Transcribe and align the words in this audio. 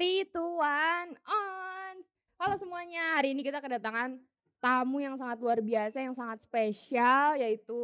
three, 0.00 0.24
two, 0.32 0.56
one, 0.56 1.12
on. 1.28 1.94
Halo 2.40 2.56
semuanya, 2.56 3.20
hari 3.20 3.36
ini 3.36 3.44
kita 3.44 3.60
kedatangan 3.60 4.16
tamu 4.56 4.96
yang 4.96 5.20
sangat 5.20 5.36
luar 5.44 5.60
biasa, 5.60 6.00
yang 6.00 6.16
sangat 6.16 6.40
spesial, 6.40 7.36
yaitu 7.36 7.76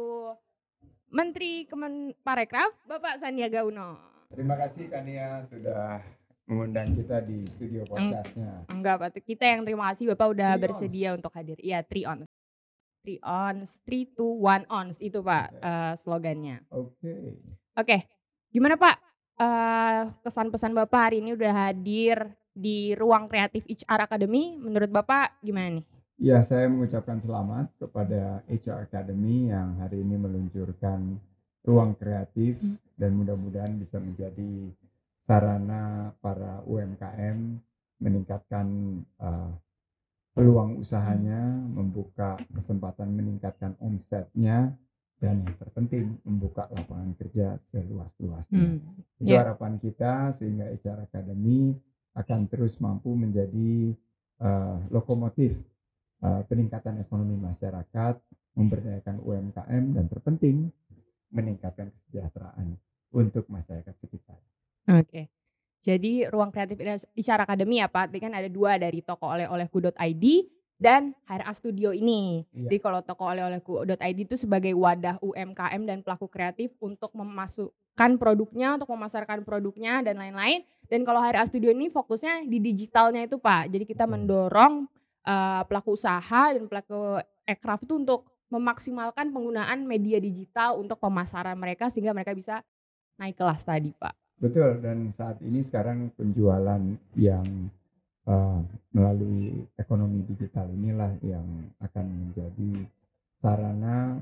Menteri 1.13 1.69
Kemenparekraf, 1.69 2.73
Bapak 2.89 3.21
Sandiaga 3.21 3.61
Uno. 3.61 4.01
Terima 4.33 4.57
kasih 4.57 4.89
Kania 4.89 5.45
sudah 5.45 6.01
mengundang 6.49 6.89
kita 6.97 7.21
di 7.21 7.45
studio 7.53 7.85
podcastnya. 7.85 8.65
Enggak, 8.65 8.97
Pak. 8.97 9.21
Kita 9.21 9.45
yang 9.45 9.61
terima 9.61 9.93
kasih 9.93 10.09
Bapak 10.17 10.33
udah 10.33 10.57
Three 10.57 10.63
bersedia 10.65 11.13
ons. 11.13 11.21
untuk 11.21 11.37
hadir. 11.37 11.61
Iya, 11.61 11.85
three 11.85 12.09
on. 12.09 12.25
Three 13.05 13.21
ons, 13.21 13.77
three, 13.85 14.09
two, 14.09 14.41
one 14.41 14.65
ons. 14.73 15.05
Itu 15.05 15.21
Pak 15.21 15.53
Oke. 15.53 15.61
eh, 15.61 15.93
slogannya. 16.01 16.65
Oke. 16.73 17.13
Oke, 17.77 18.09
gimana 18.49 18.73
Pak? 18.73 19.06
Eh, 19.37 20.01
kesan 20.25 20.49
pesan 20.49 20.73
Bapak 20.73 21.13
hari 21.13 21.21
ini 21.21 21.37
udah 21.37 21.69
hadir 21.69 22.33
di 22.57 22.97
ruang 22.97 23.29
kreatif 23.29 23.69
HR 23.69 24.09
Academy. 24.09 24.57
Menurut 24.57 24.89
Bapak 24.89 25.37
gimana 25.45 25.77
nih? 25.77 25.85
Ya, 26.17 26.41
saya 26.41 26.65
mengucapkan 26.65 27.21
selamat 27.21 27.69
kepada 27.77 28.41
HR 28.49 28.89
Academy 28.89 29.53
yang 29.53 29.77
hari 29.77 30.01
ini 30.01 30.17
meluncurkan 30.17 31.21
ruang 31.61 31.93
kreatif 31.93 32.57
Hmm. 32.57 32.81
dan 32.97 33.13
mudah-mudahan 33.13 33.77
bisa 33.77 34.01
menjadi 34.01 34.73
sarana 35.29 36.09
para 36.17 36.65
UMKM 36.65 37.61
meningkatkan 38.01 38.65
uh, 39.21 39.53
peluang 40.33 40.81
usahanya, 40.81 41.61
membuka 41.77 42.41
kesempatan 42.57 43.13
meningkatkan 43.13 43.77
omsetnya, 43.77 44.73
dan 45.21 45.45
yang 45.45 45.57
terpenting 45.57 46.17
membuka 46.25 46.69
lapangan 46.73 47.13
kerja 47.17 47.57
seluas-luasnya. 47.69 48.81
Itu 49.17 49.33
Ya. 49.33 49.41
harapan 49.41 49.81
kita 49.81 50.29
sehingga 50.37 50.69
HR 50.69 51.09
Academy 51.09 51.73
akan 52.13 52.39
terus 52.49 52.77
mampu 52.77 53.13
menjadi 53.13 53.93
uh, 54.41 54.77
lokomotif 54.93 55.57
uh, 56.21 56.45
peningkatan 56.45 57.01
ekonomi 57.01 57.37
masyarakat, 57.37 58.15
memberdayakan 58.57 59.17
UMKM 59.21 59.83
dan 59.97 60.05
terpenting 60.09 60.69
meningkatkan 61.29 61.93
kesejahteraan 61.93 62.77
untuk 63.13 63.45
masyarakat 63.49 63.93
sekitar. 64.01 64.37
Oke. 64.87 65.29
Jadi 65.85 66.25
ruang 66.27 66.51
kreatif 66.51 66.81
HR 67.15 67.47
Academy 67.47 67.79
ya 67.79 67.87
Pak, 67.87 68.11
tadi 68.11 68.19
kan 68.19 68.33
ada 68.33 68.49
dua 68.49 68.75
dari 68.81 68.99
toko 69.05 69.29
oleh-olehku.id 69.29 70.25
dan 70.77 71.17
HRA 71.25 71.49
Studio 71.57 71.89
ini. 71.89 72.45
Iya. 72.53 72.69
Jadi 72.69 72.77
kalau 72.77 73.01
toko 73.01 73.25
oleh-olehku.id 73.25 74.17
itu 74.17 74.37
sebagai 74.37 74.73
wadah 74.77 75.17
UMKM 75.25 75.81
dan 75.89 76.05
pelaku 76.05 76.29
kreatif 76.29 76.73
untuk 76.77 77.09
memasukkan 77.17 78.11
produknya, 78.21 78.77
untuk 78.77 78.89
memasarkan 78.93 79.41
produknya 79.41 80.05
dan 80.05 80.21
lain-lain. 80.21 80.61
Dan 80.87 81.03
kalau 81.03 81.19
HRA 81.19 81.43
Studio 81.49 81.73
ini 81.73 81.89
fokusnya 81.89 82.45
di 82.45 82.61
digitalnya 82.61 83.25
itu 83.25 83.41
Pak. 83.41 83.73
Jadi 83.73 83.83
kita 83.89 84.05
mendorong 84.05 84.85
eh, 85.25 85.61
pelaku 85.65 85.97
usaha 85.97 86.53
dan 86.53 86.63
pelaku 86.69 87.19
aircraft 87.49 87.89
itu 87.89 87.97
untuk 87.97 88.29
memaksimalkan 88.47 89.33
penggunaan 89.35 89.83
media 89.83 90.23
digital 90.23 90.79
untuk 90.79 91.01
pemasaran 91.03 91.59
mereka 91.59 91.91
sehingga 91.91 92.15
mereka 92.15 92.31
bisa 92.31 92.63
naik 93.19 93.35
kelas 93.35 93.65
tadi 93.65 93.91
Pak. 93.91 94.13
Betul 94.37 94.77
dan 94.79 95.09
saat 95.17 95.41
ini 95.41 95.65
sekarang 95.65 96.13
penjualan 96.13 96.79
yang 97.17 97.43
uh, 98.27 98.61
melalui 98.93 99.65
ekonomi 99.79 100.21
digital 100.27 100.67
inilah 100.69 101.15
yang 101.23 101.47
akan 101.79 102.05
menjadi 102.05 102.85
sarana 103.39 104.19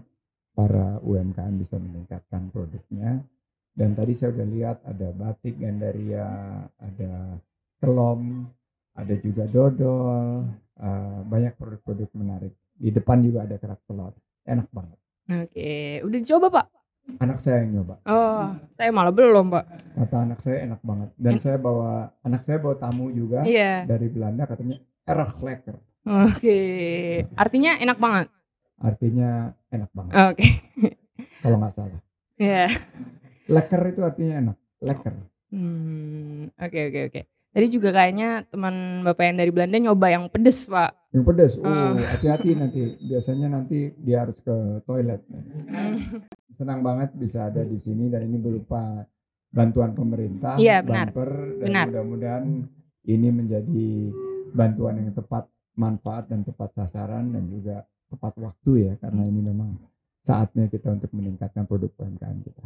para 0.56 1.02
UMKM 1.04 1.60
bisa 1.60 1.76
meningkatkan 1.82 2.48
produknya. 2.54 3.20
Dan 3.76 3.92
tadi 3.92 4.16
saya 4.16 4.32
udah 4.32 4.48
lihat 4.48 4.78
ada 4.88 5.12
batik 5.12 5.60
Gandaria, 5.60 6.64
ada 6.80 7.36
kelom, 7.84 8.48
ada 8.96 9.14
juga 9.20 9.44
dodol, 9.52 10.48
uh, 10.80 11.20
banyak 11.28 11.60
produk-produk 11.60 12.08
menarik. 12.16 12.56
Di 12.72 12.96
depan 12.96 13.20
juga 13.20 13.44
ada 13.44 13.60
kerak 13.60 13.84
telur, 13.84 14.16
enak 14.48 14.72
banget. 14.72 15.00
Oke, 15.26 16.00
udah 16.08 16.20
dicoba 16.24 16.48
Pak? 16.48 16.68
Anak 17.20 17.38
saya 17.38 17.62
yang 17.62 17.82
nyoba, 17.82 18.02
Oh, 18.10 18.56
saya 18.80 18.90
malah 18.90 19.14
belum 19.14 19.54
Pak. 19.54 19.66
Kata 20.06 20.18
anak 20.22 20.40
saya 20.40 20.58
enak 20.64 20.80
banget. 20.80 21.10
Dan 21.16 21.36
saya 21.36 21.58
bawa 21.58 21.92
anak 22.22 22.42
saya 22.42 22.58
bawa 22.58 22.76
tamu 22.76 23.10
juga 23.10 23.42
Iya. 23.42 23.84
dari 23.84 24.08
Belanda 24.08 24.46
katanya 24.46 24.78
erg 25.04 25.34
lekker, 25.36 25.76
Oke, 26.06 26.60
artinya 27.34 27.72
enak 27.76 27.98
banget. 27.98 28.28
artinya 28.76 29.30
enak 29.68 29.90
banget 29.90 30.14
Oke, 30.28 30.48
kalau 31.42 31.58
nggak 31.58 31.74
salah. 31.74 32.02
ya. 32.36 32.68
Lekker 33.46 33.82
itu 33.88 34.02
artinya 34.02 34.34
enak, 34.40 34.58
lekker. 34.80 35.14
Hmm, 35.50 36.50
oke 36.52 36.80
oke 36.84 37.02
oke. 37.08 37.22
Tadi 37.56 37.68
juga 37.70 37.90
kayaknya 37.90 38.44
teman 38.46 38.76
bapak 39.02 39.24
yang 39.24 39.38
dari 39.38 39.48
Belanda 39.48 39.78
nyoba 39.80 40.08
yang 40.10 40.28
pedes 40.28 40.68
Pak. 40.68 40.92
Yang 41.16 41.24
pedas, 41.24 41.54
Oh. 41.56 41.64
uh, 41.64 41.96
hati-hati 41.96 42.52
nanti. 42.52 43.00
Biasanya 43.00 43.48
nanti 43.48 43.96
dia 43.96 44.20
harus 44.20 44.36
ke 44.38 44.52
toilet. 44.84 45.24
Senang 46.52 46.82
banget 46.82 47.12
bisa 47.14 47.48
ada 47.48 47.62
di 47.62 47.76
sini 47.76 48.08
dan 48.08 48.24
ini 48.24 48.36
berupa 48.36 49.08
bantuan 49.56 49.96
pemerintah, 49.96 50.60
Iya, 50.60 50.84
benar. 50.84 51.16
bumper, 51.16 51.32
dan 51.64 51.68
Benar. 51.72 51.86
mudah-mudahan 51.88 52.44
ini 53.08 53.28
menjadi 53.32 53.88
bantuan 54.52 55.00
yang 55.00 55.16
tepat 55.16 55.48
manfaat 55.80 56.28
dan 56.28 56.44
tepat 56.44 56.76
sasaran 56.76 57.32
dan 57.32 57.48
juga 57.48 57.88
tepat 58.12 58.36
waktu 58.36 58.72
ya 58.92 58.94
karena 59.00 59.24
ini 59.24 59.42
memang 59.44 59.80
saatnya 60.28 60.68
kita 60.68 60.92
untuk 60.92 61.12
meningkatkan 61.16 61.64
produk 61.64 61.92
UMKM 62.04 62.38
kita. 62.44 62.64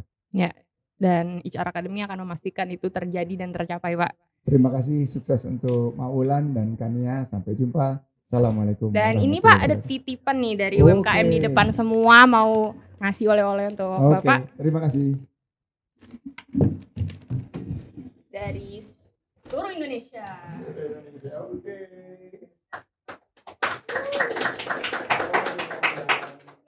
Dan 1.00 1.40
HR 1.48 1.72
Academy 1.72 2.04
akan 2.04 2.28
memastikan 2.28 2.68
itu 2.68 2.92
terjadi 2.92 3.34
dan 3.40 3.56
tercapai 3.56 3.96
Pak. 3.96 4.12
Terima 4.44 4.68
kasih 4.68 5.08
sukses 5.08 5.48
untuk 5.48 5.96
Maulan 5.96 6.52
dan 6.52 6.76
Kania. 6.76 7.24
Sampai 7.24 7.56
jumpa. 7.56 8.04
Assalamualaikum. 8.30 8.92
Dan 8.92 9.18
ini 9.18 9.40
Pak 9.40 9.58
ada 9.64 9.76
titipan 9.80 10.38
nih 10.44 10.56
dari 10.60 10.78
Oke. 10.84 10.92
UMKM 10.92 11.28
di 11.32 11.40
depan 11.40 11.72
semua 11.72 12.28
mau 12.28 12.76
ngasih 13.00 13.32
oleh-oleh 13.32 13.72
untuk 13.72 13.90
Oke, 13.90 14.22
Bapak 14.22 14.40
terima 14.60 14.80
kasih. 14.84 15.16
Dari 18.30 18.80
seluruh 19.44 19.72
Indonesia. 19.74 20.38